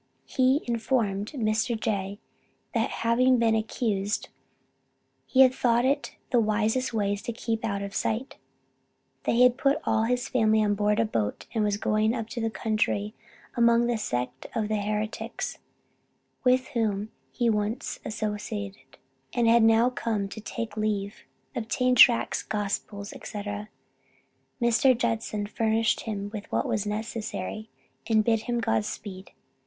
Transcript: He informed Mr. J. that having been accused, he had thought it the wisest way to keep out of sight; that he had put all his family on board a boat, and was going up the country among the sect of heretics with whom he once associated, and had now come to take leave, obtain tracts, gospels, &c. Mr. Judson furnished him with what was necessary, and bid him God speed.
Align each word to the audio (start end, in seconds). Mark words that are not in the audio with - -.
He 0.25 0.63
informed 0.67 1.31
Mr. 1.33 1.79
J. 1.79 2.17
that 2.73 2.89
having 2.89 3.37
been 3.37 3.53
accused, 3.53 4.29
he 5.27 5.41
had 5.41 5.53
thought 5.53 5.85
it 5.85 6.15
the 6.31 6.39
wisest 6.39 6.91
way 6.91 7.15
to 7.17 7.31
keep 7.31 7.63
out 7.63 7.83
of 7.83 7.93
sight; 7.93 8.37
that 9.25 9.33
he 9.33 9.43
had 9.43 9.59
put 9.59 9.79
all 9.83 10.05
his 10.05 10.27
family 10.27 10.63
on 10.63 10.73
board 10.73 10.99
a 10.99 11.05
boat, 11.05 11.45
and 11.53 11.63
was 11.63 11.77
going 11.77 12.15
up 12.15 12.31
the 12.31 12.49
country 12.49 13.13
among 13.55 13.85
the 13.85 13.95
sect 13.95 14.47
of 14.55 14.71
heretics 14.71 15.59
with 16.43 16.69
whom 16.69 17.11
he 17.31 17.47
once 17.47 17.99
associated, 18.03 18.97
and 19.33 19.47
had 19.47 19.61
now 19.61 19.91
come 19.91 20.27
to 20.29 20.41
take 20.41 20.75
leave, 20.75 21.25
obtain 21.55 21.93
tracts, 21.93 22.41
gospels, 22.41 23.09
&c. 23.11 23.43
Mr. 24.59 24.97
Judson 24.97 25.45
furnished 25.45 25.99
him 26.01 26.31
with 26.33 26.51
what 26.51 26.65
was 26.67 26.87
necessary, 26.87 27.69
and 28.09 28.23
bid 28.25 28.39
him 28.39 28.59
God 28.59 28.83
speed. 28.83 29.29